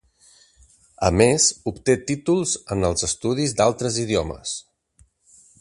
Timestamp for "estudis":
3.11-3.57